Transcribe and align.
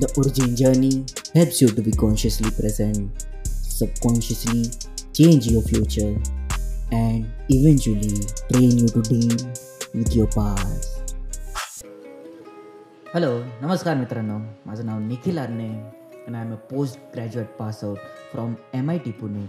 The 0.00 0.08
origin 0.16 0.56
journey 0.56 1.06
helps 1.34 1.60
you 1.62 1.68
to 1.68 1.82
be 1.82 1.92
consciously 1.92 2.50
present, 2.50 3.26
subconsciously 3.44 4.70
change 5.12 5.46
your 5.46 5.62
future, 5.62 6.18
and 6.90 7.30
eventually 7.48 8.18
train 8.50 8.78
you 8.78 8.88
to 8.88 9.02
deal 9.02 9.36
with 9.94 10.16
your 10.16 10.26
past. 10.34 10.90
Hello 13.14 13.32
नमस्कार 13.62 13.94
मित्रांनो 13.96 14.38
माझं 14.66 14.84
नाव 14.86 14.98
Nikhil 15.00 15.38
आर्ने 15.38 15.68
and 16.26 16.36
I 16.36 16.40
am 16.40 16.52
a 16.52 16.56
postgraduate 16.56 17.56
pass 17.58 17.84
out 17.84 17.98
from 18.32 18.56
MIT 18.72 19.12
Pune. 19.20 19.48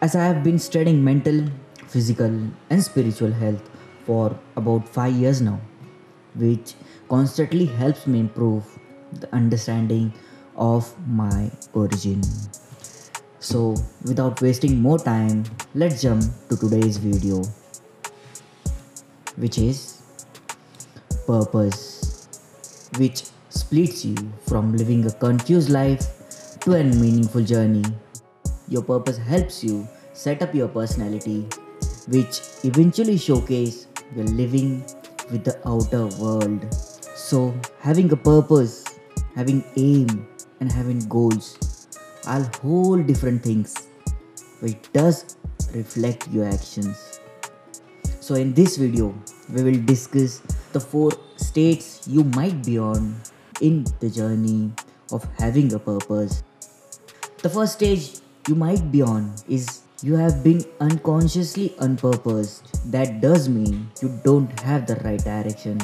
As 0.00 0.16
I 0.16 0.24
have 0.24 0.42
been 0.42 0.58
studying 0.58 1.04
mental, 1.04 1.44
physical, 1.86 2.34
and 2.70 2.82
spiritual 2.82 3.32
health 3.32 3.70
for 4.06 4.36
about 4.56 4.88
five 4.88 5.14
years 5.14 5.40
now, 5.40 5.60
which 6.34 6.74
constantly 7.08 7.66
helps 7.66 8.06
me 8.06 8.20
improve 8.20 8.64
the 9.19 9.33
understanding 9.33 10.13
of 10.55 10.87
my 11.07 11.51
origin. 11.73 12.21
So, 13.39 13.75
without 14.05 14.41
wasting 14.41 14.81
more 14.81 14.99
time, 14.99 15.45
let's 15.73 16.01
jump 16.01 16.23
to 16.49 16.57
today's 16.57 16.97
video, 16.97 17.43
which 19.37 19.57
is 19.57 20.01
purpose 21.25 22.01
which 22.97 23.23
splits 23.49 24.03
you 24.03 24.15
from 24.47 24.75
living 24.75 25.05
a 25.05 25.11
confused 25.11 25.69
life 25.69 26.59
to 26.61 26.73
a 26.73 26.83
meaningful 26.83 27.43
journey. 27.43 27.83
Your 28.67 28.83
purpose 28.83 29.17
helps 29.17 29.63
you 29.63 29.87
set 30.13 30.41
up 30.41 30.53
your 30.53 30.67
personality, 30.67 31.47
which 32.07 32.41
eventually 32.63 33.17
showcase 33.17 33.87
your 34.15 34.25
living 34.25 34.83
with 35.31 35.43
the 35.43 35.55
outer 35.67 36.07
world. 36.17 36.67
So, 37.15 37.53
having 37.79 38.11
a 38.11 38.17
purpose, 38.17 38.80
having 39.35 39.63
aim, 39.77 40.27
and 40.59 40.71
having 40.71 40.99
goals 41.09 41.87
are 42.27 42.49
whole 42.61 43.01
different 43.01 43.43
things, 43.43 43.87
which 44.59 44.77
does 44.93 45.37
reflect 45.73 46.27
your 46.29 46.45
actions. 46.45 47.19
So, 48.19 48.35
in 48.35 48.53
this 48.53 48.77
video, 48.77 49.15
we 49.51 49.63
will 49.63 49.81
discuss 49.85 50.41
the 50.71 50.79
four 50.79 51.11
states 51.37 52.07
you 52.07 52.23
might 52.23 52.63
be 52.63 52.77
on 52.77 53.15
in 53.61 53.85
the 53.99 54.09
journey 54.09 54.71
of 55.11 55.27
having 55.37 55.73
a 55.73 55.79
purpose. 55.79 56.43
The 57.41 57.49
first 57.49 57.73
stage 57.73 58.21
you 58.47 58.55
might 58.55 58.91
be 58.91 59.01
on 59.01 59.33
is 59.49 59.81
you 60.03 60.15
have 60.15 60.43
been 60.43 60.63
unconsciously 60.79 61.75
unpurposed. 61.79 62.91
That 62.91 63.21
does 63.21 63.49
mean 63.49 63.89
you 64.01 64.19
don't 64.23 64.59
have 64.61 64.87
the 64.87 64.95
right 64.97 65.23
direction. 65.23 65.77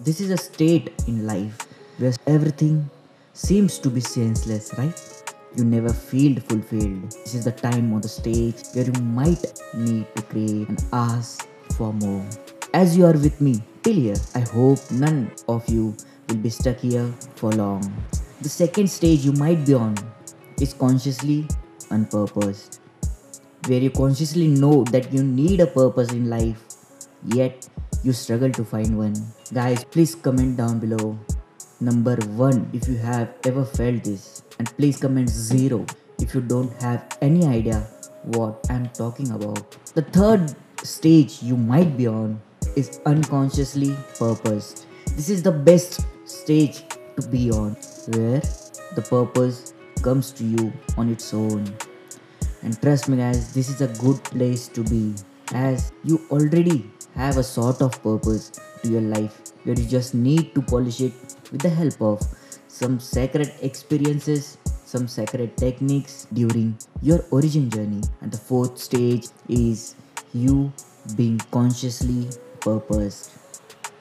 This 0.00 0.20
is 0.20 0.30
a 0.30 0.36
state 0.36 0.92
in 1.06 1.26
life 1.26 1.65
where 1.98 2.12
everything 2.26 2.88
seems 3.32 3.78
to 3.78 3.90
be 3.90 4.00
senseless, 4.00 4.72
right? 4.76 5.24
You 5.56 5.64
never 5.64 5.92
feel 5.92 6.40
fulfilled. 6.40 7.10
This 7.10 7.34
is 7.34 7.44
the 7.44 7.52
time 7.52 7.92
on 7.94 8.00
the 8.02 8.08
stage 8.08 8.56
where 8.74 8.84
you 8.84 9.00
might 9.02 9.44
need 9.74 10.06
to 10.14 10.22
crave 10.22 10.68
and 10.68 10.84
ask 10.92 11.48
for 11.76 11.92
more. 11.94 12.26
As 12.74 12.96
you 12.96 13.06
are 13.06 13.12
with 13.12 13.40
me 13.40 13.62
till 13.82 13.94
here, 13.94 14.16
I 14.34 14.40
hope 14.40 14.78
none 14.90 15.32
of 15.48 15.66
you 15.68 15.96
will 16.28 16.36
be 16.36 16.50
stuck 16.50 16.78
here 16.78 17.10
for 17.36 17.52
long. 17.52 17.80
The 18.42 18.48
second 18.48 18.88
stage 18.88 19.24
you 19.24 19.32
might 19.32 19.64
be 19.64 19.72
on 19.74 19.96
is 20.60 20.74
consciously 20.74 21.46
unpurposed, 21.90 22.80
where 23.66 23.80
you 23.80 23.90
consciously 23.90 24.48
know 24.48 24.84
that 24.84 25.10
you 25.12 25.22
need 25.22 25.60
a 25.60 25.66
purpose 25.66 26.12
in 26.12 26.28
life, 26.28 26.62
yet 27.24 27.66
you 28.02 28.12
struggle 28.12 28.52
to 28.52 28.64
find 28.64 28.98
one. 28.98 29.14
Guys, 29.54 29.84
please 29.84 30.14
comment 30.14 30.58
down 30.58 30.78
below 30.78 31.18
number 31.80 32.16
one 32.36 32.70
if 32.72 32.88
you 32.88 32.96
have 32.96 33.34
ever 33.44 33.64
felt 33.64 34.04
this, 34.04 34.42
and 34.58 34.68
please 34.76 34.98
comment 34.98 35.28
zero 35.28 35.84
if 36.18 36.34
you 36.34 36.40
don't 36.40 36.72
have 36.82 37.18
any 37.20 37.46
idea 37.46 37.86
what 38.24 38.64
I'm 38.70 38.88
talking 38.90 39.30
about. 39.32 39.76
The 39.94 40.02
third 40.02 40.54
stage 40.82 41.42
you 41.42 41.56
might 41.56 41.96
be 41.96 42.06
on 42.06 42.40
is 42.76 43.00
unconsciously 43.06 43.96
purposed. 44.18 44.86
This 45.14 45.28
is 45.28 45.42
the 45.42 45.52
best 45.52 46.00
stage 46.24 46.82
to 47.20 47.28
be 47.28 47.50
on, 47.50 47.72
where 48.08 48.40
the 48.94 49.02
purpose 49.08 49.74
comes 50.02 50.32
to 50.32 50.44
you 50.44 50.72
on 50.96 51.10
its 51.10 51.32
own. 51.32 51.64
And 52.62 52.80
trust 52.80 53.08
me, 53.08 53.18
guys, 53.18 53.52
this 53.54 53.68
is 53.68 53.80
a 53.80 53.88
good 54.00 54.22
place 54.24 54.68
to 54.68 54.82
be 54.82 55.14
as 55.54 55.92
you 56.04 56.20
already 56.30 56.90
have 57.14 57.36
a 57.36 57.42
sort 57.42 57.80
of 57.80 58.02
purpose 58.02 58.50
to 58.82 58.88
your 58.88 59.00
life 59.00 59.40
where 59.66 59.78
you 59.78 59.86
just 59.86 60.14
need 60.14 60.54
to 60.54 60.62
polish 60.62 61.00
it 61.00 61.12
with 61.50 61.60
the 61.60 61.68
help 61.68 62.00
of 62.00 62.22
some 62.68 63.00
sacred 63.00 63.52
experiences, 63.62 64.58
some 64.84 65.08
sacred 65.08 65.56
techniques 65.56 66.26
during 66.32 66.76
your 67.02 67.24
origin 67.30 67.68
journey. 67.68 68.02
And 68.20 68.30
the 68.30 68.38
fourth 68.38 68.78
stage 68.78 69.26
is 69.48 69.96
you 70.32 70.72
being 71.16 71.38
consciously 71.50 72.28
purposed. 72.60 73.32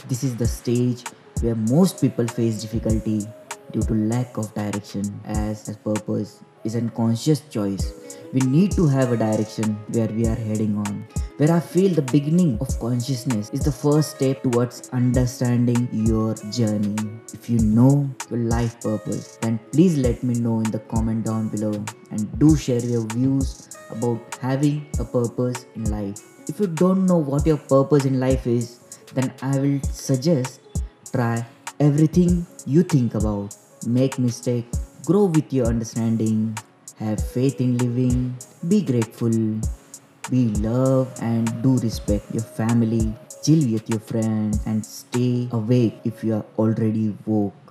This 0.07 0.23
is 0.23 0.35
the 0.35 0.45
stage 0.45 1.03
where 1.41 1.55
most 1.55 1.99
people 1.99 2.27
face 2.27 2.61
difficulty 2.61 3.25
due 3.71 3.81
to 3.81 3.93
lack 3.93 4.37
of 4.37 4.53
direction 4.53 5.19
as, 5.25 5.67
as 5.67 5.77
purpose 5.77 6.43
is 6.63 6.75
a 6.75 6.81
conscious 6.89 7.41
choice. 7.49 8.17
We 8.33 8.41
need 8.41 8.71
to 8.73 8.87
have 8.87 9.11
a 9.11 9.17
direction 9.17 9.73
where 9.91 10.07
we 10.07 10.27
are 10.27 10.35
heading 10.35 10.77
on. 10.77 11.07
Where 11.37 11.51
I 11.51 11.59
feel 11.59 11.93
the 11.93 12.01
beginning 12.01 12.57
of 12.61 12.79
consciousness 12.79 13.49
is 13.49 13.59
the 13.59 13.71
first 13.71 14.15
step 14.15 14.41
towards 14.41 14.87
understanding 14.93 15.89
your 15.91 16.33
journey. 16.49 16.95
If 17.33 17.49
you 17.49 17.59
know 17.59 18.09
your 18.29 18.39
life 18.39 18.79
purpose, 18.79 19.37
then 19.41 19.59
please 19.73 19.97
let 19.97 20.23
me 20.23 20.35
know 20.35 20.59
in 20.59 20.71
the 20.71 20.79
comment 20.79 21.25
down 21.25 21.49
below 21.49 21.73
and 22.11 22.39
do 22.39 22.55
share 22.55 22.79
your 22.79 23.05
views 23.07 23.67
about 23.89 24.21
having 24.39 24.87
a 24.97 25.03
purpose 25.03 25.65
in 25.75 25.91
life. 25.91 26.21
If 26.47 26.61
you 26.61 26.67
don't 26.67 27.05
know 27.05 27.17
what 27.17 27.45
your 27.45 27.57
purpose 27.57 28.05
in 28.05 28.17
life 28.17 28.47
is, 28.47 28.79
then 29.13 29.33
I 29.41 29.59
will 29.59 29.81
suggest 29.91 30.61
try 31.11 31.45
everything 31.81 32.47
you 32.65 32.81
think 32.83 33.13
about. 33.13 33.57
Make 33.85 34.19
mistake, 34.19 34.67
grow 35.05 35.25
with 35.25 35.51
your 35.51 35.65
understanding, 35.65 36.57
have 36.95 37.21
faith 37.21 37.59
in 37.59 37.77
living, 37.77 38.37
be 38.69 38.81
grateful, 38.81 39.59
be 40.29 40.49
love 40.61 41.11
and 41.21 41.45
do 41.61 41.77
respect 41.77 42.25
your 42.33 42.43
family, 42.43 43.13
chill 43.43 43.71
with 43.71 43.89
your 43.89 43.99
friends 43.99 44.59
and 44.65 44.85
stay 44.85 45.47
awake 45.51 45.99
if 46.03 46.23
you 46.23 46.35
are 46.35 46.45
already 46.57 47.15
woke. 47.25 47.64